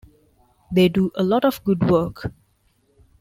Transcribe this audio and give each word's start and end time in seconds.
They 0.71 0.89
do 0.89 1.11
a 1.13 1.21
lot 1.21 1.45
of 1.45 1.63
good 1.63 1.87
work. 1.87 2.31